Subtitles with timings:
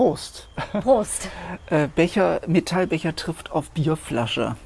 [0.00, 0.48] Prost.
[0.80, 1.28] Prost.
[1.66, 4.56] Äh, Becher, Metallbecher trifft auf Bierflasche.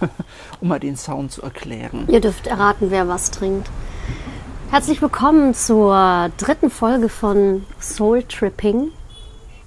[0.62, 2.06] um mal den Sound zu erklären.
[2.08, 3.68] Ihr dürft erraten, wer was trinkt.
[4.70, 8.90] Herzlich willkommen zur dritten Folge von Soul Tripping.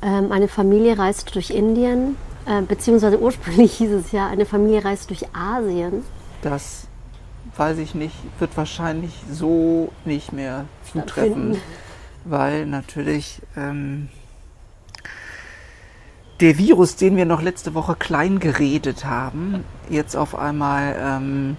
[0.02, 5.12] Ähm, eine Familie reist durch Indien, äh, beziehungsweise ursprünglich hieß es ja, eine Familie reist
[5.12, 6.04] durch Asien.
[6.42, 6.88] Das
[7.56, 11.62] weiß ich nicht, wird wahrscheinlich so nicht mehr zutreffen,
[12.26, 14.10] weil natürlich ähm,
[16.40, 21.58] der Virus, den wir noch letzte Woche klein geredet haben, jetzt auf einmal ähm,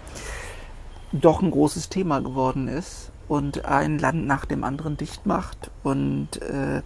[1.12, 6.42] doch ein großes Thema geworden ist und ein Land nach dem anderen dicht macht und
[6.42, 6.82] äh,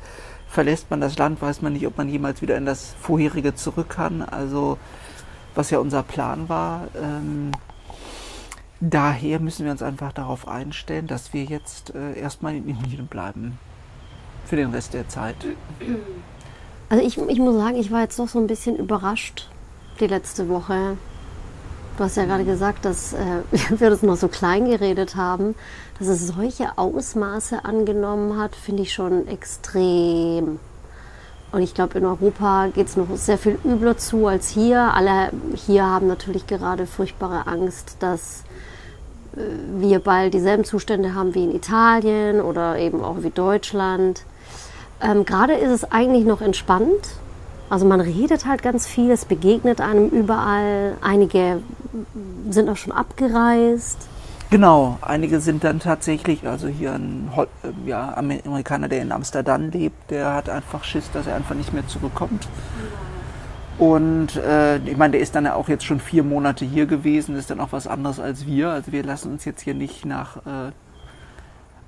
[0.48, 3.90] verlässt man das Land, weiß man nicht, ob man jemals wieder in das vorherige zurück
[3.90, 4.22] kann.
[4.22, 4.78] Also
[5.54, 6.88] was ja unser Plan war.
[6.96, 7.50] Ähm,
[8.80, 13.58] daher müssen wir uns einfach darauf einstellen, dass wir jetzt äh, erstmal in Indien bleiben.
[14.46, 15.36] Für den Rest der Zeit.
[16.88, 19.48] Also ich, ich muss sagen, ich war jetzt doch so ein bisschen überrascht
[20.00, 20.96] die letzte Woche.
[21.96, 23.42] Du hast ja gerade gesagt, dass äh,
[23.78, 25.54] wir das noch so klein geredet haben,
[25.98, 30.60] dass es solche Ausmaße angenommen hat, finde ich schon extrem.
[31.50, 34.80] Und ich glaube, in Europa geht es noch sehr viel übler zu als hier.
[34.94, 38.44] Alle hier haben natürlich gerade furchtbare Angst, dass
[39.36, 39.40] äh,
[39.78, 44.22] wir bald dieselben Zustände haben wie in Italien oder eben auch wie Deutschland.
[45.00, 47.16] Ähm, Gerade ist es eigentlich noch entspannt.
[47.70, 50.96] Also man redet halt ganz viel, es begegnet einem überall.
[51.02, 51.60] Einige
[52.48, 54.08] sind auch schon abgereist.
[54.50, 59.68] Genau, einige sind dann tatsächlich, also hier ein Hol äh, ja, Amerikaner, der in Amsterdam
[59.68, 62.48] lebt, der hat einfach Schiss, dass er einfach nicht mehr zurückkommt.
[63.76, 67.36] Und äh, ich meine, der ist dann ja auch jetzt schon vier Monate hier gewesen,
[67.36, 68.70] ist dann auch was anderes als wir.
[68.70, 70.72] Also wir lassen uns jetzt hier nicht nach äh,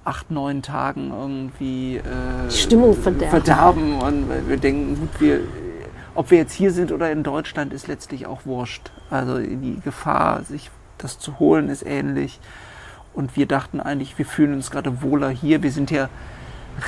[0.05, 3.31] acht, neun Tagen irgendwie äh, Stimmung verderben.
[3.31, 4.01] verderben.
[4.01, 5.41] Und wir denken, gut, wir,
[6.15, 8.91] ob wir jetzt hier sind oder in Deutschland, ist letztlich auch wurscht.
[9.11, 12.41] Also die Gefahr, sich das zu holen, ist ähnlich.
[13.13, 15.63] Und wir dachten eigentlich, wir fühlen uns gerade wohler hier.
[15.63, 16.09] Wir sind ja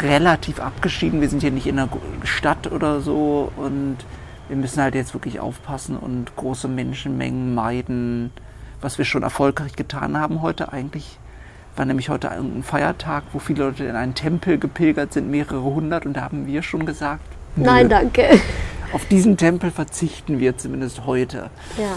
[0.00, 1.21] relativ abgeschieden.
[1.21, 1.89] Wir sind hier nicht in einer
[2.25, 3.50] Stadt oder so.
[3.56, 3.99] Und
[4.49, 8.31] wir müssen halt jetzt wirklich aufpassen und große Menschenmengen meiden.
[8.81, 11.19] Was wir schon erfolgreich getan haben heute eigentlich,
[11.77, 16.05] war nämlich heute ein Feiertag, wo viele Leute in einen Tempel gepilgert sind, mehrere hundert.
[16.06, 17.22] Und da haben wir schon gesagt,
[17.56, 18.25] nö, Nein, danke.
[18.93, 21.49] auf diesen Tempel verzichten wir zumindest heute.
[21.78, 21.97] Ja,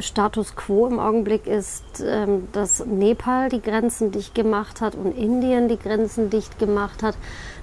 [0.00, 5.68] Status quo im Augenblick ist, ähm, dass Nepal die Grenzen dicht gemacht hat und Indien
[5.68, 7.14] die Grenzen dicht gemacht hat.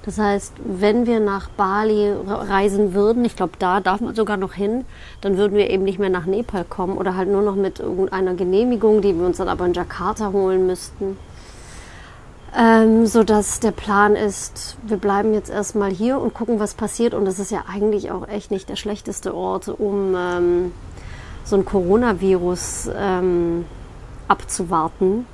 [0.04, 4.38] Das heißt, wenn wir nach Bali re- reisen würden, ich glaube, da darf man sogar
[4.38, 4.86] noch hin,
[5.22, 8.36] dann würden wir eben nicht mehr nach Nepal kommen oder halt nur noch mit irgendeiner
[8.36, 11.18] Genehmigung, die wir uns dann aber in Jakarta holen müssten.
[12.58, 17.14] Ähm, so dass der Plan ist, wir bleiben jetzt erstmal hier und gucken, was passiert.
[17.14, 20.72] Und das ist ja eigentlich auch echt nicht der schlechteste Ort, um ähm,
[21.46, 23.66] so ein Coronavirus ähm,
[24.28, 25.26] abzuwarten.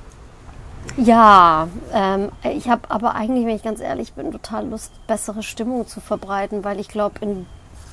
[0.96, 5.86] Ja, ähm, ich habe aber eigentlich, wenn ich ganz ehrlich bin, total Lust, bessere Stimmung
[5.86, 7.46] zu verbreiten, weil ich glaube, in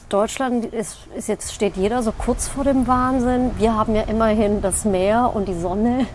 [0.09, 3.52] Deutschland ist, ist jetzt steht jeder so kurz vor dem Wahnsinn.
[3.57, 6.06] Wir haben ja immerhin das Meer und die Sonne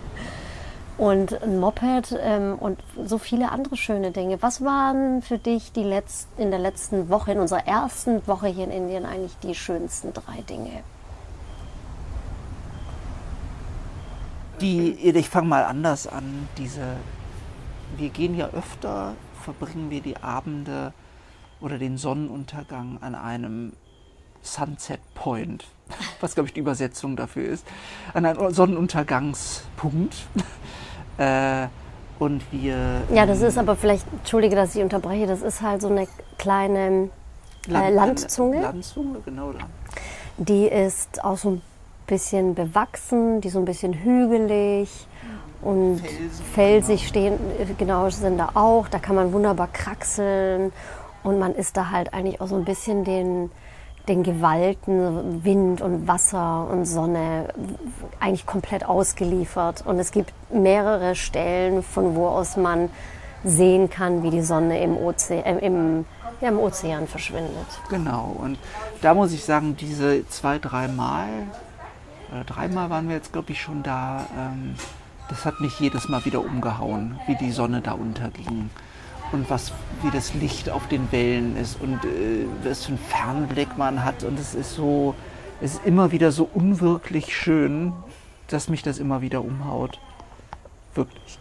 [1.01, 4.43] und ein Moped ähm, und so viele andere schöne Dinge.
[4.43, 8.65] Was waren für dich die letzt, in der letzten Woche, in unserer ersten Woche hier
[8.65, 10.85] in Indien eigentlich die schönsten drei Dinge?
[14.61, 16.47] Die, ich fange mal anders an.
[16.59, 16.97] Diese,
[17.97, 20.93] wir gehen ja öfter, verbringen wir die Abende
[21.63, 23.73] oder den Sonnenuntergang an einem
[24.43, 25.65] Sunset Point,
[26.21, 27.67] was glaube ich die Übersetzung dafür ist,
[28.13, 30.27] an einem Sonnenuntergangspunkt.
[31.21, 31.69] Äh,
[32.19, 33.03] und wir.
[33.13, 36.09] Ja, das ist aber vielleicht, entschuldige, dass ich unterbreche, das ist halt so eine
[36.39, 37.11] kleine
[37.69, 38.61] äh, Landzunge.
[38.61, 39.53] Landzunge, genau.
[40.39, 41.63] Die ist auch so ein
[42.07, 45.07] bisschen bewachsen, die ist so ein bisschen hügelig
[45.63, 47.39] und Felsen, felsig stehen,
[47.77, 48.89] genau, sind da auch.
[48.89, 50.73] Da kann man wunderbar kraxeln
[51.23, 53.51] und man ist da halt eigentlich auch so ein bisschen den,
[54.11, 57.49] den Gewalten, Wind und Wasser und Sonne
[58.19, 59.87] eigentlich komplett ausgeliefert.
[59.87, 62.91] Und es gibt mehrere Stellen, von wo aus man
[63.45, 66.05] sehen kann, wie die Sonne im, Oze äh, im,
[66.41, 67.67] ja, im Ozean verschwindet.
[67.89, 68.59] Genau, und
[69.01, 71.29] da muss ich sagen, diese zwei, dreimal,
[72.33, 74.75] oder dreimal waren wir jetzt, glaube ich, schon da, ähm,
[75.29, 78.71] das hat mich jedes Mal wieder umgehauen, wie die Sonne da unterging.
[79.33, 79.73] Und was,
[80.03, 84.25] wie das Licht auf den Wellen ist und äh, was für einen Fernblick man hat.
[84.25, 85.15] Und es ist so,
[85.61, 87.93] es ist immer wieder so unwirklich schön,
[88.49, 90.01] dass mich das immer wieder umhaut.
[90.95, 91.39] Wirklich.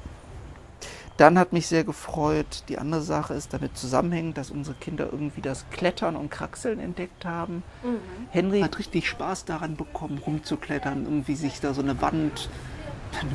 [1.20, 5.42] Dann hat mich sehr gefreut, die andere Sache ist damit zusammenhängend, dass unsere Kinder irgendwie
[5.42, 7.62] das Klettern und Kraxeln entdeckt haben.
[7.84, 7.98] Mhm.
[8.30, 12.50] Henry hat richtig Spaß daran bekommen, rumzuklettern, irgendwie sich da so eine Wand,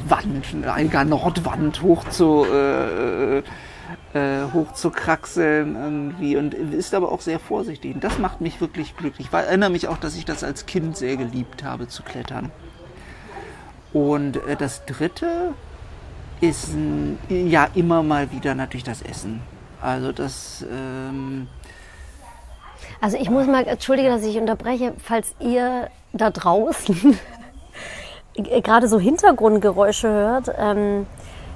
[0.09, 3.43] Wand, eine Nordwand hoch zu, äh, äh,
[4.53, 7.95] hoch zu kraxeln irgendwie und ist aber auch sehr vorsichtig.
[7.95, 9.29] Und das macht mich wirklich glücklich.
[9.29, 12.51] Ich erinnere mich auch, dass ich das als Kind sehr geliebt habe zu klettern.
[13.93, 15.55] Und äh, das dritte
[16.41, 16.71] ist
[17.29, 19.41] ja immer mal wieder natürlich das Essen.
[19.81, 20.65] Also das.
[20.71, 21.47] Ähm
[23.01, 27.19] also ich muss mal, entschuldige, dass ich unterbreche, falls ihr da draußen
[28.37, 30.51] gerade so Hintergrundgeräusche hört.
[30.57, 31.07] Ähm,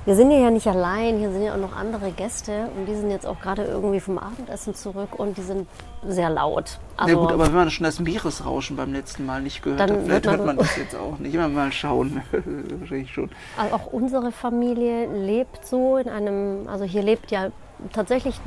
[0.08, 3.10] wir sind ja nicht allein, hier sind ja auch noch andere Gäste und die sind
[3.10, 5.68] jetzt auch gerade irgendwie vom Abendessen zurück und die sind
[6.06, 6.78] sehr laut.
[6.96, 9.90] Also, ja gut, aber wenn man schon das Meeresrauschen beim letzten Mal nicht gehört hat,
[10.02, 11.34] vielleicht hört man das jetzt auch nicht.
[11.34, 12.22] Immer mal schauen,
[12.80, 13.28] wahrscheinlich schon.
[13.58, 17.50] Also auch unsere Familie lebt so in einem, also hier lebt ja
[17.92, 18.40] tatsächlich,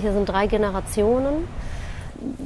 [0.00, 1.46] hier sind drei Generationen.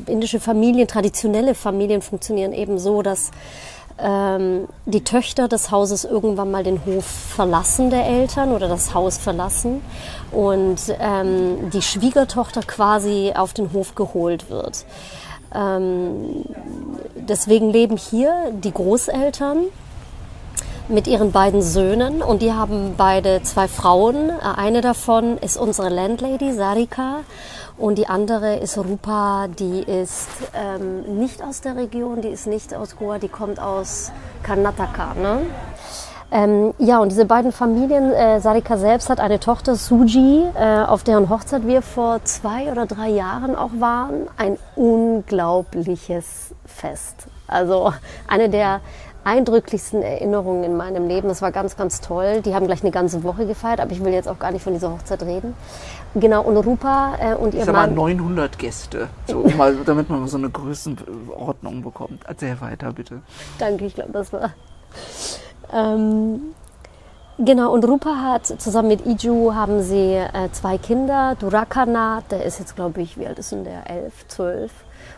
[0.04, 3.30] Indische Familien, traditionelle Familien funktionieren eben so, dass
[4.00, 9.18] ähm, die Töchter des Hauses irgendwann mal den Hof verlassen der Eltern oder das Haus
[9.18, 9.82] verlassen
[10.30, 14.84] und ähm, die Schwiegertochter quasi auf den Hof geholt wird.
[15.54, 16.44] Ähm,
[17.16, 19.64] deswegen leben hier die Großeltern
[20.88, 24.30] mit ihren beiden Söhnen und die haben beide zwei Frauen.
[24.40, 27.20] Eine davon ist unsere Landlady Sarika
[27.76, 32.74] und die andere ist Rupa, die ist ähm, nicht aus der Region, die ist nicht
[32.74, 34.10] aus Goa, die kommt aus
[34.42, 35.14] Karnataka.
[35.14, 35.40] Ne?
[36.30, 41.02] Ähm, ja, und diese beiden Familien, äh, Sarika selbst hat eine Tochter, Suji, äh, auf
[41.02, 44.28] deren Hochzeit wir vor zwei oder drei Jahren auch waren.
[44.36, 47.28] Ein unglaubliches Fest.
[47.46, 47.94] Also
[48.26, 48.80] eine der
[49.28, 51.28] eindrücklichsten Erinnerungen in meinem Leben.
[51.28, 52.40] Das war ganz, ganz toll.
[52.40, 54.72] Die haben gleich eine ganze Woche gefeiert, aber ich will jetzt auch gar nicht von
[54.72, 55.54] dieser Hochzeit reden.
[56.14, 57.94] Genau, und Rupa äh, und ihr ich Mann...
[57.94, 62.22] 900 Gäste, so, mal, damit man so eine Größenordnung bekommt.
[62.26, 63.20] Erzähl weiter, bitte.
[63.58, 64.54] Danke, ich glaube, das war...
[65.74, 66.54] Ähm,
[67.38, 71.36] genau, und Rupa hat zusammen mit Iju haben sie äh, zwei Kinder.
[71.38, 73.88] Durakana, der ist jetzt, glaube ich, wie alt ist denn der?
[73.88, 74.72] Elf, zwölf.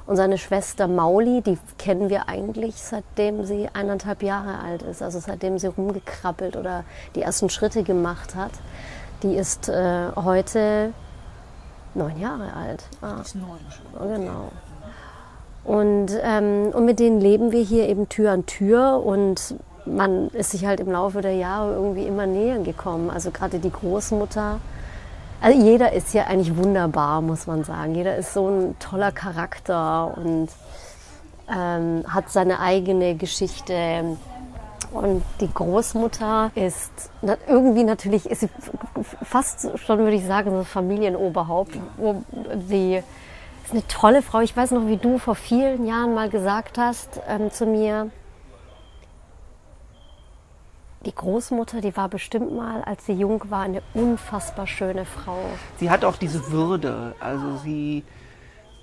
[0.07, 5.21] Und seine Schwester Mauli, die kennen wir eigentlich seitdem sie eineinhalb Jahre alt ist, also
[5.21, 6.85] seitdem sie rumgekrabbelt oder
[7.15, 8.53] die ersten Schritte gemacht hat.
[9.23, 10.93] Die ist äh, heute
[11.95, 12.85] neun Jahre alt.
[13.03, 13.21] Ah.
[13.21, 14.09] Ist neun schon.
[14.09, 14.51] Genau.
[15.65, 19.55] Und, ähm, und mit denen leben wir hier eben Tür an Tür und
[19.87, 23.11] man ist sich halt im Laufe der Jahre irgendwie immer näher gekommen.
[23.11, 24.61] Also gerade die Großmutter.
[25.41, 27.95] Also jeder ist ja eigentlich wunderbar, muss man sagen.
[27.95, 30.49] Jeder ist so ein toller Charakter und
[31.51, 34.17] ähm, hat seine eigene Geschichte.
[34.93, 36.91] Und die Großmutter ist
[37.47, 38.49] irgendwie natürlich, ist sie
[39.23, 41.79] fast schon, würde ich sagen, so Familienoberhaupt.
[42.69, 42.97] Sie
[43.65, 44.41] ist eine tolle Frau.
[44.41, 48.11] Ich weiß noch, wie du vor vielen Jahren mal gesagt hast ähm, zu mir,
[51.07, 55.39] die Großmutter, die war bestimmt mal, als sie jung war, eine unfassbar schöne Frau.
[55.79, 57.15] Sie hat auch diese Würde.
[57.21, 58.05] Also sie,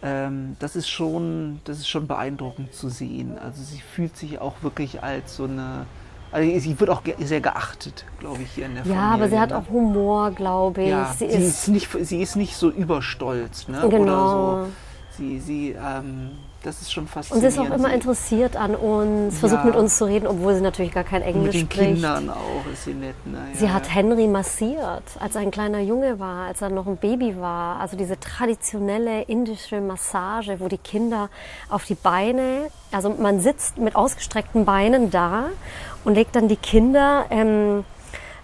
[0.02, 3.38] ähm, das ist schon, das ist schon beeindruckend zu sehen.
[3.38, 5.86] Also sie fühlt sich auch wirklich als so eine,
[6.32, 9.02] also sie wird auch sehr geachtet, glaube ich, hier in der ja, Familie.
[9.04, 9.58] Ja, aber sie hat ne?
[9.58, 10.90] auch Humor, glaube ich.
[10.90, 13.88] Ja, sie, sie, ist, ist nicht, sie ist nicht so überstolz, ne?
[13.90, 14.02] Genau.
[14.02, 14.72] Oder so.
[15.18, 16.32] Sie, sie ähm,
[16.68, 17.46] das ist schon faszinierend.
[17.46, 19.66] Und sie ist auch immer interessiert an uns, versucht ja.
[19.68, 21.78] mit uns zu reden, obwohl sie natürlich gar kein Englisch spricht.
[21.78, 23.16] Mit den Kindern auch ist sie nett.
[23.26, 23.38] Ne?
[23.54, 26.98] Ja, sie hat Henry massiert, als er ein kleiner Junge war, als er noch ein
[26.98, 27.80] Baby war.
[27.80, 31.30] Also diese traditionelle indische Massage, wo die Kinder
[31.70, 35.46] auf die Beine, also man sitzt mit ausgestreckten Beinen da
[36.04, 37.26] und legt dann die Kinder...
[37.30, 37.86] Ähm,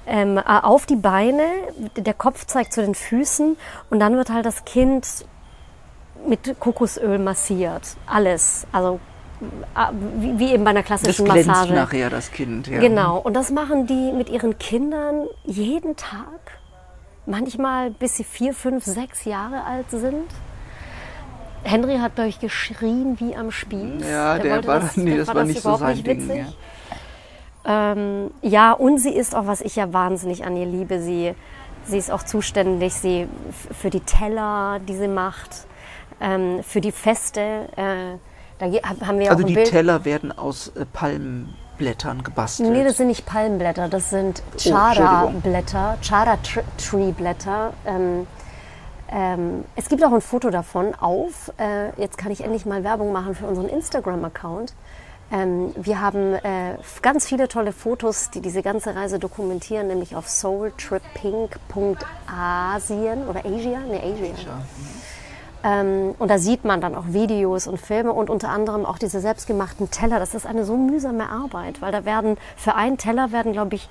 [0.06, 1.44] ähm, auf die Beine,
[1.96, 3.56] der Kopf zeigt zu den Füßen
[3.90, 5.08] und dann wird halt das Kind
[6.28, 7.96] mit Kokosöl massiert.
[8.06, 8.66] Alles.
[8.72, 9.00] Also
[9.76, 11.74] äh, wie, wie eben bei einer klassischen das Massage.
[11.74, 12.80] nachher das Kind, ja.
[12.80, 13.18] Genau.
[13.18, 16.60] Und das machen die mit ihren Kindern jeden Tag.
[17.26, 20.30] Manchmal bis sie vier, fünf, sechs Jahre alt sind.
[21.64, 24.06] Henry hat, glaube ich, geschrien wie am Spieß.
[24.10, 26.30] Ja, der, der war, das, nee, das war, das nicht so sein Ding.
[26.30, 27.94] Ja.
[27.94, 31.34] Ähm, ja, und sie ist auch, was ich ja wahnsinnig an ihr liebe, sie,
[31.86, 33.30] sie ist auch zuständig sie,
[33.72, 35.66] für die Teller, die sie macht
[36.22, 37.68] ähm, für die Feste.
[37.76, 38.18] Äh,
[38.60, 38.66] da
[39.06, 39.70] haben wir also auch die Bild.
[39.70, 42.72] Teller werden aus äh, Palmblättern gebastelt?
[42.72, 47.74] Nee, das sind nicht Palmblätter, das sind oh, Chara-Blätter, Chara-Tree-Blätter.
[47.86, 48.28] Ähm,
[49.12, 51.52] ähm, es gibt auch ein Foto davon auf.
[51.58, 54.74] Äh, jetzt kann ich endlich mal Werbung machen für unseren Instagram-Account.
[55.32, 60.30] Ähm, wir haben äh, ganz viele tolle Fotos, die diese ganze Reise dokumentieren, nämlich auf
[60.30, 64.62] soultripping.asien oder Asia, ne Asia.
[65.64, 69.22] Ähm, und da sieht man dann auch Videos und Filme und unter anderem auch diese
[69.22, 70.20] selbstgemachten Teller.
[70.20, 73.90] Das ist eine so mühsame Arbeit, weil da werden für einen Teller werden, glaube ich,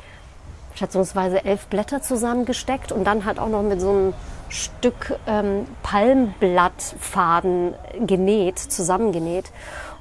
[0.75, 4.14] schätzungsweise elf Blätter zusammengesteckt und dann halt auch noch mit so einem
[4.49, 7.75] Stück ähm, Palmblattfaden
[8.07, 9.50] genäht, zusammengenäht.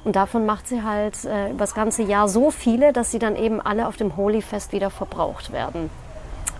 [0.04, 3.36] Und davon macht sie halt äh, über das ganze Jahr so viele, dass sie dann
[3.36, 5.90] eben alle auf dem Holy-Fest wieder verbraucht werden.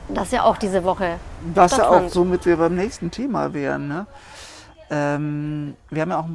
[0.09, 1.19] Das ja auch diese Woche.
[1.55, 3.89] Was ja auch, somit wir beim nächsten Thema wären.
[3.89, 4.07] Ne?
[4.93, 6.29] Ähm, wir haben ja auch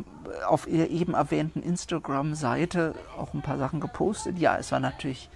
[0.50, 4.40] auf ihr eben erwähnten Instagram-Seite auch ein paar Sachen gepostet.
[4.40, 5.30] Ja, es war natürlich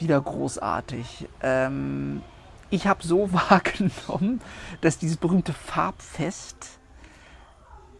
[0.00, 1.28] wieder großartig.
[1.42, 2.22] Ähm,
[2.70, 4.40] ich habe so wahrgenommen,
[4.80, 6.80] dass dieses berühmte Farbfest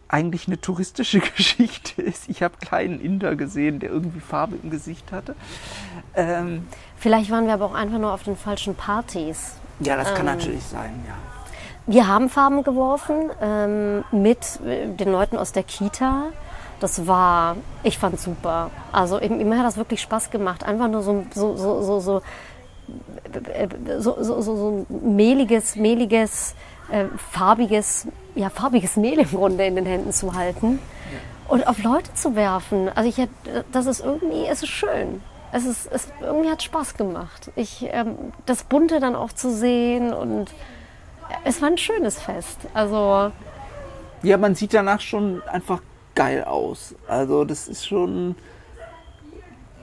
[0.09, 2.27] eigentlich eine touristische Geschichte ist.
[2.27, 5.33] Ich habe kleinen Inder gesehen, der irgendwie Farbe im Gesicht hatte.
[6.13, 9.53] Ähm, Vielleicht waren wir aber auch einfach nur auf den falschen Partys.
[9.79, 11.15] Ja, das kann ähm, natürlich sein, ja.
[11.87, 16.25] Wir haben Farben geworfen ähm, mit äh, den Leuten aus der Kita.
[16.79, 18.71] Das war, ich fand super.
[18.91, 20.63] Also mir hat das wirklich Spaß gemacht.
[20.63, 22.21] Einfach nur so, so, so, so, so
[23.53, 26.55] äh, äh, so, so, so, so mehliges, mehliges,
[26.91, 30.79] äh, farbiges, ja, farbiges Mehl im Grunde in den Händen zu halten
[31.11, 31.53] ja.
[31.53, 32.89] und auf Leute zu werfen.
[32.93, 33.27] Also ich,
[33.71, 35.21] das ist irgendwie, es ist schön.
[35.51, 37.51] Es ist, es irgendwie hat Spaß gemacht.
[37.55, 40.51] Ich, ähm, das Bunte dann auch zu sehen und
[41.43, 42.59] es war ein schönes Fest.
[42.73, 43.31] Also
[44.23, 45.81] ja, man sieht danach schon einfach
[46.15, 46.95] geil aus.
[47.07, 48.35] Also das ist schon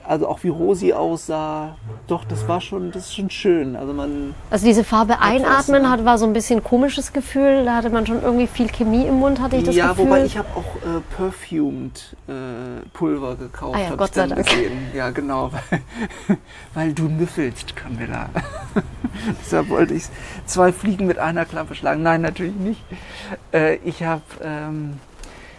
[0.05, 1.75] also auch wie Rosi aussah,
[2.07, 3.75] doch, das war schon, das ist schon schön.
[3.75, 4.35] Also man.
[4.49, 7.63] Also diese Farbe einatmen hat, war so ein bisschen komisches Gefühl.
[7.65, 10.05] Da hatte man schon irgendwie viel Chemie im Mund, hatte ich das ja, Gefühl.
[10.05, 12.33] Ja, wobei ich habe auch äh, perfumed äh,
[12.93, 13.77] Pulver gekauft.
[13.77, 14.45] Ah ja, Gott sei Dank.
[14.45, 14.77] Gesehen.
[14.93, 16.37] Ja, genau, weil,
[16.73, 18.29] weil du nüffelst, Camilla.
[19.41, 20.03] Deshalb wollte ich
[20.45, 22.03] zwei Fliegen mit einer Klappe schlagen.
[22.03, 22.83] Nein, natürlich nicht.
[23.53, 24.95] Äh, ich habe ähm,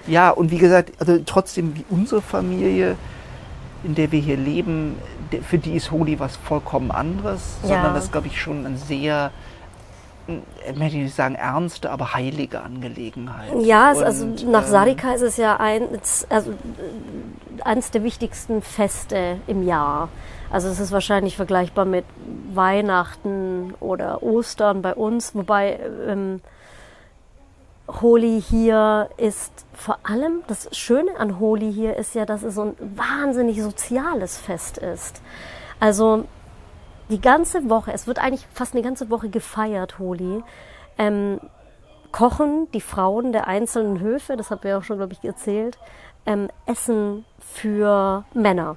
[0.07, 2.97] ja und wie gesagt, also trotzdem wie unsere Familie
[3.85, 4.97] in der wir hier leben,
[5.49, 7.69] für die ist Holi was vollkommen anderes, ja.
[7.69, 9.31] sondern das ist, glaube ich, schon ein sehr,
[10.27, 13.53] ich möchte nicht sagen ernste, aber heilige Angelegenheit.
[13.61, 15.83] Ja, es, also nach ähm, Sarika ist es ja ein,
[16.31, 16.55] also,
[17.63, 20.09] eines der wichtigsten Feste im Jahr.
[20.51, 22.05] Also es ist wahrscheinlich vergleichbar mit
[22.53, 26.41] Weihnachten oder Ostern bei uns, wobei ähm,
[27.87, 32.63] Holi hier ist vor allem, das Schöne an Holi hier ist ja, dass es so
[32.63, 35.21] ein wahnsinnig soziales Fest ist.
[35.81, 36.25] Also
[37.11, 40.43] die ganze Woche, es wird eigentlich fast eine ganze Woche gefeiert, Holi.
[40.97, 41.41] Ähm,
[42.11, 45.77] kochen die Frauen der einzelnen Höfe, das habt ihr auch schon, glaube ich, erzählt,
[46.25, 48.77] ähm, Essen für Männer.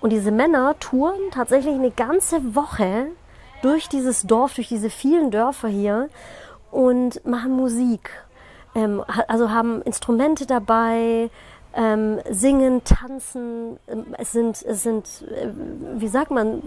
[0.00, 3.08] Und diese Männer touren tatsächlich eine ganze Woche
[3.62, 6.08] durch dieses Dorf, durch diese vielen Dörfer hier
[6.72, 8.10] und machen Musik.
[8.74, 11.30] Ähm, also haben Instrumente dabei,
[11.74, 13.78] ähm, singen, tanzen.
[13.86, 15.48] Ähm, es sind, es sind, äh,
[15.96, 16.62] wie sagt man,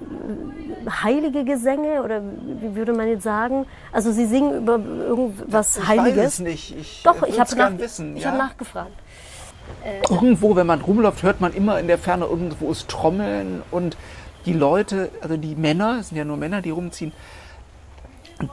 [1.04, 3.66] heilige Gesänge oder wie würde man jetzt sagen?
[3.92, 6.12] Also sie singen über irgendwas ich Heiliges.
[6.12, 6.78] Ich weiß es nicht.
[6.78, 8.32] Ich Doch, ich habe nach, wissen, ich ja?
[8.32, 8.94] hab nachgefragt.
[9.84, 13.98] Äh, irgendwo, wenn man rumläuft, hört man immer in der Ferne irgendwo ist Trommeln und
[14.46, 17.12] die Leute, also die Männer, es sind ja nur Männer, die rumziehen,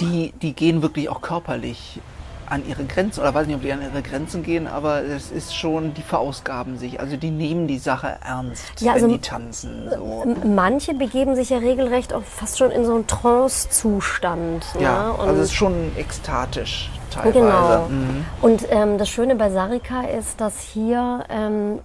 [0.01, 2.01] die, die gehen wirklich auch körperlich
[2.47, 5.57] an ihre Grenzen, oder weiß nicht, ob die an ihre Grenzen gehen, aber es ist
[5.57, 7.01] schon, die verausgaben sich.
[7.01, 9.89] Also die nehmen die Sache ernst, ja, also wenn die tanzen.
[9.89, 10.37] So.
[10.45, 14.67] Manche begeben sich ja regelrecht auch fast schon in so einen Trance-Zustand.
[14.79, 15.19] Ja, ne?
[15.19, 17.39] also es ist schon ekstatisch teilweise.
[17.41, 17.89] Genau.
[17.89, 18.25] Mhm.
[18.43, 21.79] Und ähm, das Schöne bei Sarika ist, dass hier ähm,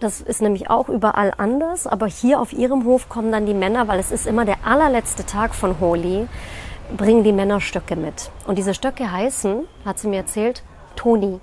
[0.00, 3.88] das ist nämlich auch überall anders, aber hier auf ihrem Hof kommen dann die Männer,
[3.88, 6.28] weil es ist immer der allerletzte Tag von Holi
[6.96, 8.30] bringen die Männer Stöcke mit.
[8.46, 10.62] Und diese Stöcke heißen, hat sie mir erzählt,
[10.96, 11.40] Toni.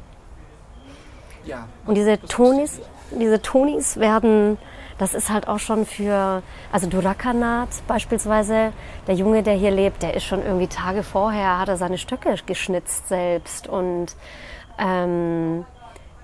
[1.46, 1.68] Ja.
[1.86, 2.80] Und diese Tonis,
[3.12, 4.58] diese Tonis werden,
[4.98, 8.72] das ist halt auch schon für, also Durakanat beispielsweise,
[9.08, 12.36] der Junge, der hier lebt, der ist schon irgendwie Tage vorher, hat er seine Stöcke
[12.46, 14.16] geschnitzt selbst und
[14.78, 15.66] ähm,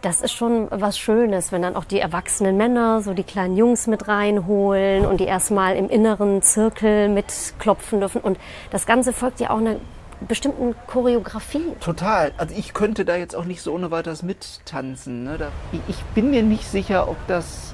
[0.01, 3.87] das ist schon was Schönes, wenn dann auch die erwachsenen Männer so die kleinen Jungs
[3.87, 8.21] mit reinholen und die erstmal im inneren Zirkel mitklopfen dürfen.
[8.21, 8.37] Und
[8.69, 9.77] das Ganze folgt ja auch einer
[10.21, 11.73] bestimmten Choreografie.
[11.79, 12.31] Total.
[12.37, 15.23] Also ich könnte da jetzt auch nicht so ohne weiteres mittanzen.
[15.23, 15.37] Ne?
[15.37, 15.51] Da,
[15.87, 17.73] ich bin mir nicht sicher, ob das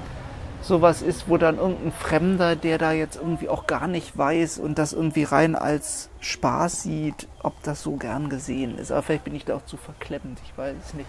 [0.60, 4.78] sowas ist, wo dann irgendein Fremder, der da jetzt irgendwie auch gar nicht weiß und
[4.78, 8.90] das irgendwie rein als Spaß sieht, ob das so gern gesehen ist.
[8.90, 11.08] Aber vielleicht bin ich da auch zu verklemmend, ich weiß es nicht.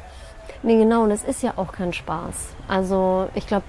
[0.64, 2.56] Nee, genau, und es ist ja auch kein Spaß.
[2.68, 3.64] Also ich glaube,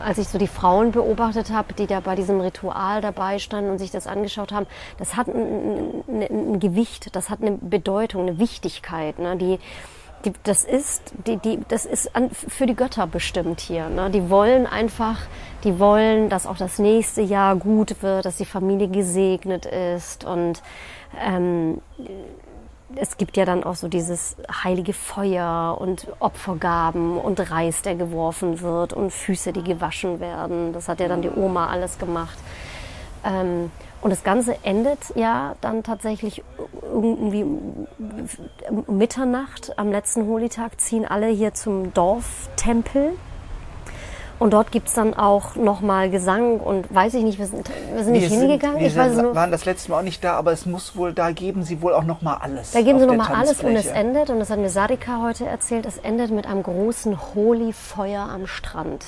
[0.00, 3.78] als ich so die Frauen beobachtet habe, die da bei diesem Ritual dabei standen und
[3.78, 4.66] sich das angeschaut haben,
[4.98, 9.18] das hat ein, ein, ein Gewicht, das hat eine Bedeutung, eine Wichtigkeit.
[9.18, 9.36] Ne?
[9.36, 9.58] Die,
[10.24, 13.88] die, das ist, die, die, das ist an, für die Götter bestimmt hier.
[13.88, 14.10] Ne?
[14.10, 15.20] Die wollen einfach,
[15.64, 20.62] die wollen, dass auch das nächste Jahr gut wird, dass die Familie gesegnet ist und
[21.24, 21.80] ähm,
[22.94, 28.60] es gibt ja dann auch so dieses heilige Feuer und Opfergaben und Reis, der geworfen
[28.60, 30.72] wird und Füße, die gewaschen werden.
[30.72, 32.38] Das hat ja dann die Oma alles gemacht.
[33.24, 33.70] Ähm,
[34.02, 36.44] und das Ganze endet ja dann tatsächlich
[36.82, 37.44] irgendwie
[38.86, 39.76] Mitternacht.
[39.78, 43.14] Am letzten Holitag ziehen alle hier zum Dorftempel
[44.38, 48.04] und dort gibt es dann auch nochmal Gesang und weiß ich nicht, wir sind, wir
[48.04, 48.78] sind nicht hingegangen.
[48.78, 51.14] wir ich weiß sind, waren das letzte Mal auch nicht da, aber es muss wohl,
[51.14, 52.72] da geben sie wohl auch nochmal alles.
[52.72, 55.86] Da geben sie nochmal alles und es endet, und das hat mir Sadika heute erzählt,
[55.86, 59.06] es endet mit einem großen Holy-Feuer am Strand.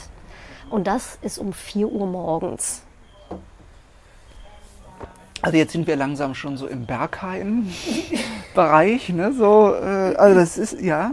[0.71, 2.85] Und das ist um 4 Uhr morgens.
[5.43, 9.33] Also jetzt sind wir langsam schon so im Berghain-Bereich, ne?
[9.33, 11.11] So, äh, also das ist, ja.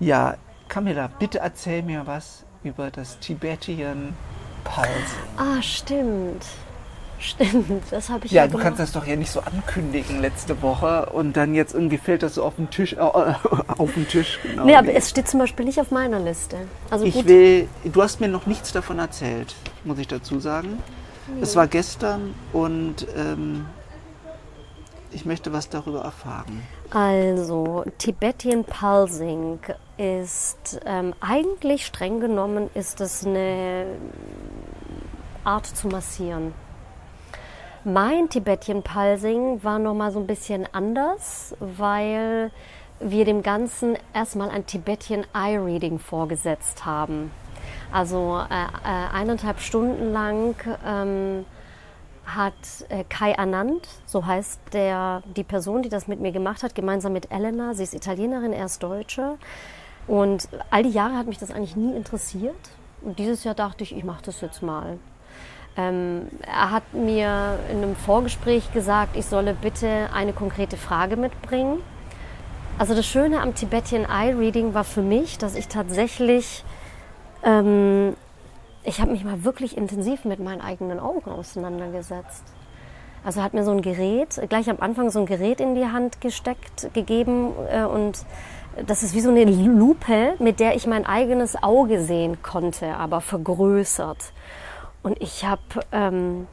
[0.00, 0.36] Ja,
[0.68, 4.14] Camilla, bitte erzähl mir was über das Tibetan
[4.64, 4.90] Pulse.
[5.36, 6.44] Ah, stimmt.
[7.20, 8.64] Stimmt, das habe ich ja, ja du gemacht.
[8.64, 12.36] kannst das doch ja nicht so ankündigen letzte Woche und dann jetzt irgendwie fällt das
[12.36, 14.38] so auf den Tisch, äh, auf den Tisch.
[14.44, 14.64] Genau.
[14.64, 16.56] Nee, aber es steht zum Beispiel nicht auf meiner Liste.
[16.90, 20.80] Also ich gut, will, du hast mir noch nichts davon erzählt, muss ich dazu sagen.
[21.40, 23.66] Es war gestern und ähm,
[25.10, 26.62] ich möchte was darüber erfahren.
[26.90, 29.58] Also, Tibetan Pulsing
[29.98, 33.86] ist ähm, eigentlich streng genommen ist es eine
[35.44, 36.54] Art zu massieren.
[37.84, 42.50] Mein Tibetan Pulsing war noch mal so ein bisschen anders, weil
[43.00, 47.30] wir dem Ganzen erstmal ein Tibetan Eye Reading vorgesetzt haben.
[47.92, 51.44] Also äh, äh, eineinhalb Stunden lang ähm,
[52.26, 52.52] hat
[52.90, 57.12] äh, Kai Anand, so heißt der, die Person, die das mit mir gemacht hat, gemeinsam
[57.12, 59.38] mit Elena, sie ist Italienerin, er ist Deutsche.
[60.08, 62.56] Und all die Jahre hat mich das eigentlich nie interessiert.
[63.02, 64.98] Und dieses Jahr dachte ich, ich mache das jetzt mal.
[65.76, 71.80] Ähm, er hat mir in einem Vorgespräch gesagt, ich solle bitte eine konkrete Frage mitbringen.
[72.78, 76.64] Also das Schöne am Tibetan Eye Reading war für mich, dass ich tatsächlich
[77.44, 78.14] ähm,
[78.88, 82.44] ich habe mich mal wirklich intensiv mit meinen eigenen Augen auseinandergesetzt.
[83.24, 86.20] Also hat mir so ein Gerät, gleich am Anfang so ein Gerät in die Hand
[86.20, 88.24] gesteckt, gegeben äh, und
[88.86, 93.20] das ist wie so eine Lupe, mit der ich mein eigenes Auge sehen konnte, aber
[93.20, 94.32] vergrößert.
[95.02, 95.62] Und ich habe
[95.92, 96.46] ähm,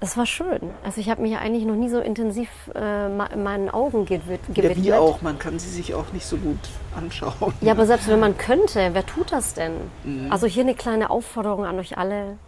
[0.00, 0.60] es war schön.
[0.84, 4.78] Also ich habe mich ja eigentlich noch nie so intensiv äh, meinen Augen gewid gewidmet.
[4.78, 5.22] Ja, wie auch.
[5.22, 6.58] Man kann sie sich auch nicht so gut
[6.96, 7.52] anschauen.
[7.60, 9.72] Ja, aber selbst wenn man könnte, wer tut das denn?
[10.04, 10.30] Mhm.
[10.30, 12.38] Also hier eine kleine Aufforderung an euch alle.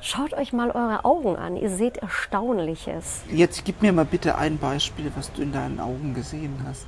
[0.00, 1.56] Schaut euch mal eure Augen an.
[1.56, 3.22] Ihr seht Erstaunliches.
[3.32, 6.86] Jetzt gib mir mal bitte ein Beispiel, was du in deinen Augen gesehen hast.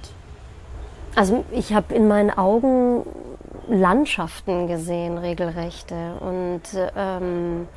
[1.14, 3.04] Also ich habe in meinen Augen
[3.68, 6.14] Landschaften gesehen, regelrechte.
[6.20, 6.62] Und
[6.96, 7.68] ähm,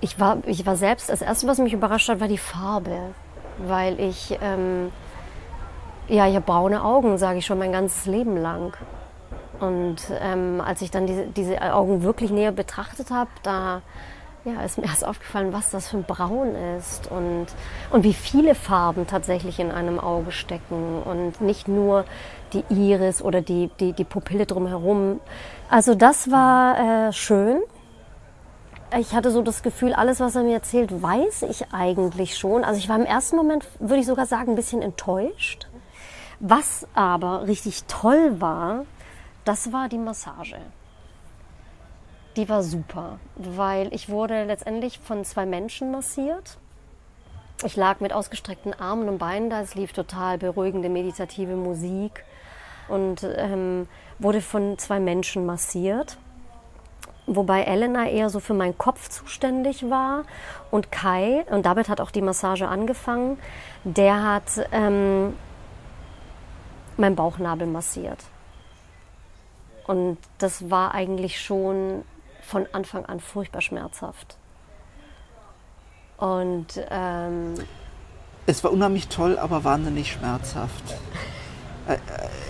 [0.00, 2.98] ich war, ich war selbst, das Erste, was mich überrascht hat, war die Farbe.
[3.58, 4.90] Weil ich, ähm,
[6.08, 8.76] ja, ich habe braune Augen, sage ich schon mein ganzes Leben lang.
[9.60, 13.82] Und ähm, als ich dann diese, diese Augen wirklich näher betrachtet habe, da
[14.44, 17.46] ja, ist mir erst aufgefallen, was das für ein Braun ist und,
[17.90, 22.04] und wie viele Farben tatsächlich in einem Auge stecken und nicht nur
[22.52, 25.20] die Iris oder die, die, die Pupille drumherum.
[25.68, 27.62] Also das war äh, schön
[28.98, 32.64] ich hatte so das Gefühl, alles, was er mir erzählt, weiß ich eigentlich schon.
[32.64, 35.66] Also ich war im ersten Moment, würde ich sogar sagen, ein bisschen enttäuscht.
[36.40, 38.84] Was aber richtig toll war,
[39.44, 40.58] das war die Massage.
[42.36, 46.58] Die war super, weil ich wurde letztendlich von zwei Menschen massiert.
[47.64, 52.24] Ich lag mit ausgestreckten Armen und Beinen da, es lief total beruhigende meditative Musik
[52.88, 56.18] und ähm, wurde von zwei Menschen massiert
[57.26, 60.24] wobei Elena eher so für meinen Kopf zuständig war
[60.70, 63.38] und Kai, und damit hat auch die Massage angefangen,
[63.84, 65.34] der hat ähm,
[66.96, 68.18] meinen Bauchnabel massiert.
[69.86, 72.04] Und das war eigentlich schon
[72.40, 74.36] von Anfang an furchtbar schmerzhaft.
[76.16, 77.54] Und ähm,
[78.46, 80.94] es war unheimlich toll, aber wahnsinnig schmerzhaft.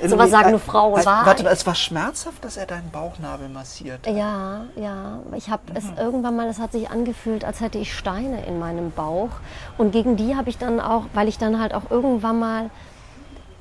[0.04, 1.00] So was sagen nur Frauen.
[1.00, 4.06] Äh, warte, es war schmerzhaft, dass er deinen Bauchnabel massiert.
[4.06, 5.20] Ja, ja.
[5.36, 5.76] Ich habe mhm.
[5.76, 9.30] es irgendwann mal, es hat sich angefühlt, als hätte ich Steine in meinem Bauch.
[9.78, 12.70] Und gegen die habe ich dann auch, weil ich dann halt auch irgendwann mal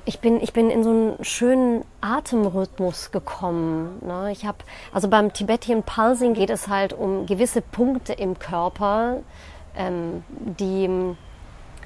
[0.04, 3.98] ich bin, ich bin in so einen schönen Atemrhythmus gekommen.
[4.04, 4.32] Ne?
[4.32, 4.58] Ich habe,
[4.92, 9.18] also beim Tibetan Pulsing geht es halt um gewisse Punkte im Körper,
[9.76, 11.14] ähm, die,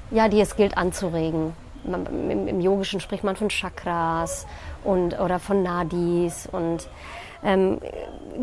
[0.09, 1.53] ja, die es gilt anzuregen.
[1.87, 4.45] Im, Im, Yogischen spricht man von Chakras
[4.83, 6.87] und, oder von Nadis und
[7.43, 7.79] ähm,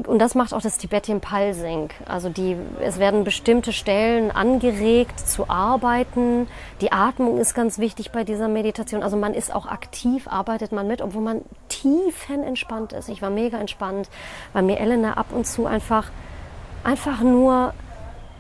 [0.07, 1.90] und das macht auch das Tibetan Pulsing.
[2.07, 6.48] Also die, es werden bestimmte Stellen angeregt zu arbeiten.
[6.80, 9.02] Die Atmung ist ganz wichtig bei dieser Meditation.
[9.02, 13.09] Also man ist auch aktiv, arbeitet man mit, obwohl man tiefen entspannt ist.
[13.09, 14.09] Ich war mega entspannt,
[14.52, 16.11] weil mir Elena ab und zu einfach,
[16.83, 17.72] einfach nur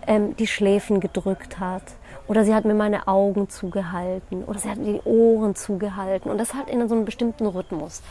[0.06, 1.82] ähm, die Schläfen gedrückt hat.
[2.26, 4.44] Oder sie hat mir meine Augen zugehalten.
[4.44, 6.30] Oder sie hat mir die Ohren zugehalten.
[6.30, 8.02] Und das halt in so einem bestimmten Rhythmus.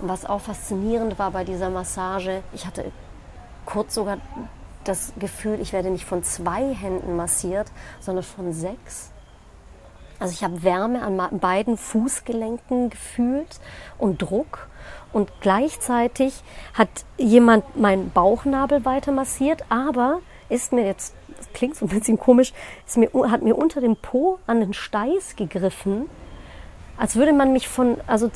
[0.00, 2.90] Und was auch faszinierend war bei dieser Massage, ich hatte
[3.66, 4.18] kurz sogar
[4.84, 9.10] das Gefühl, ich werde nicht von zwei Händen massiert, sondern von sechs.
[10.18, 13.60] Also ich habe Wärme an beiden Fußgelenken gefühlt
[13.98, 14.68] und Druck.
[15.12, 16.42] Und gleichzeitig
[16.74, 22.18] hat jemand meinen Bauchnabel weiter massiert, aber ist mir jetzt, das klingt so ein bisschen
[22.18, 22.52] komisch,
[22.96, 26.08] mir, hat mir unter dem Po an den Steiß gegriffen,
[26.98, 28.30] als würde man mich von, also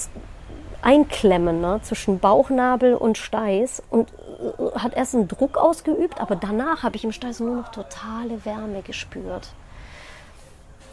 [0.81, 6.83] einklemmen ne, zwischen Bauchnabel und Steiß und äh, hat erst einen Druck ausgeübt, aber danach
[6.83, 9.53] habe ich im Steiß nur noch totale Wärme gespürt.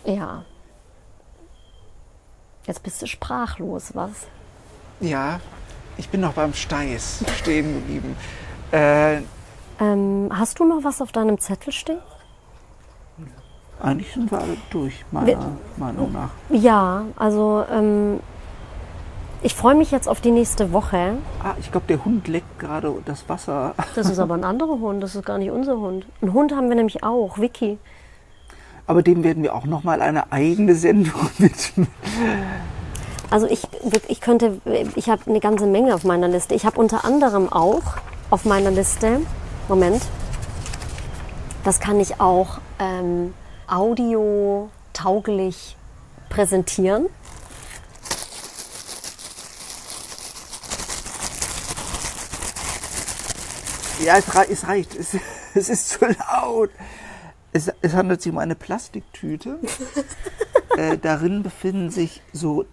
[0.06, 0.44] Ja.
[2.68, 4.28] Jetzt bist du sprachlos, was?
[5.00, 5.40] Ja,
[5.98, 8.16] ich bin noch beim Steiß stehen geblieben.
[8.72, 9.22] Äh,
[9.82, 12.00] ähm, hast du noch was auf deinem Zettel stehen?
[13.82, 15.40] Eigentlich sind wir alle durch, meiner
[15.78, 16.30] Meinung nach.
[16.50, 18.20] Ja, also ähm,
[19.42, 21.18] ich freue mich jetzt auf die nächste Woche.
[21.44, 23.74] Ah, ich glaube, der Hund leckt gerade das Wasser.
[23.96, 26.06] Das ist aber ein anderer Hund, das ist gar nicht unser Hund.
[26.22, 27.80] Einen Hund haben wir nämlich auch, Vicky.
[28.86, 31.88] Aber dem werden wir auch noch mal eine eigene Sendung widmen.
[33.32, 33.68] Also ich,
[34.10, 34.62] ich könnte,
[34.96, 36.54] ich habe eine ganze Menge auf meiner Liste.
[36.54, 37.82] Ich habe unter anderem auch
[38.30, 39.22] auf meiner Liste,
[39.72, 40.04] Moment,
[41.64, 43.34] das kann ich auch ähm,
[43.68, 45.78] audio tauglich
[46.28, 47.06] präsentieren.
[54.04, 54.94] Ja, es, es reicht.
[54.94, 55.16] Es,
[55.56, 56.72] es, ist zu laut.
[57.54, 59.58] Es, es, handelt sich um eine Plastiktüte.
[60.78, 62.66] äh, darin befinden sich so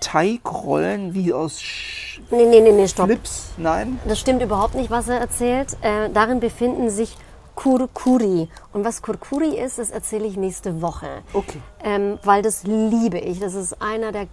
[0.00, 3.06] Teigrollen wie aus Sch nee, nee, nee, nee, stopp.
[3.06, 3.50] Flips.
[3.56, 3.98] Nein?
[4.06, 5.76] Das stimmt überhaupt nicht, was er erzählt.
[5.82, 7.16] Äh, darin befinden sich
[7.54, 8.48] Kurkuri.
[8.72, 11.08] Und was Kurkuri ist, das erzähle ich nächste Woche.
[11.32, 11.60] Okay.
[11.82, 13.40] Ähm, weil das liebe ich.
[13.40, 14.28] Das ist einer der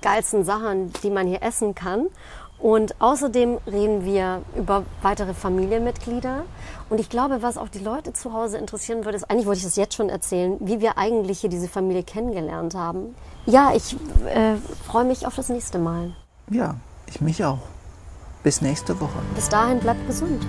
[0.00, 2.08] geilsten Sachen, die man hier essen kann.
[2.62, 6.44] Und außerdem reden wir über weitere Familienmitglieder.
[6.88, 9.64] Und ich glaube, was auch die Leute zu Hause interessieren würde, ist, eigentlich wollte ich
[9.64, 13.16] das jetzt schon erzählen, wie wir eigentlich hier diese Familie kennengelernt haben.
[13.46, 13.96] Ja, ich
[14.32, 14.54] äh,
[14.86, 16.14] freue mich auf das nächste Mal.
[16.50, 16.76] Ja,
[17.08, 17.58] ich mich auch.
[18.44, 19.18] Bis nächste Woche.
[19.34, 20.46] Bis dahin bleibt gesund.